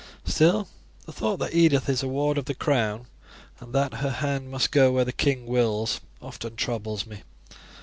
Still 0.25 0.67
the 1.05 1.11
thought 1.13 1.37
that 1.37 1.53
Edith 1.53 1.87
is 1.87 2.01
a 2.01 2.07
ward 2.07 2.39
of 2.39 2.45
the 2.45 2.55
crown, 2.55 3.05
and 3.59 3.71
that 3.75 3.93
her 3.93 4.09
hand 4.09 4.49
must 4.49 4.71
go 4.71 4.91
where 4.91 5.05
the 5.05 5.11
king 5.11 5.45
wills, 5.45 6.01
often 6.23 6.55
troubles 6.55 7.05
me. 7.05 7.21